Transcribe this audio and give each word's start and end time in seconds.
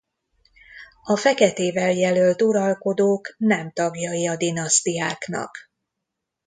A 1.03 1.15
feketével 1.15 1.91
jelölt 1.91 2.41
uralkodók 2.41 3.35
nem 3.37 3.71
tagjai 3.71 4.27
a 4.27 4.35
dinasztiáknak. 4.35 5.57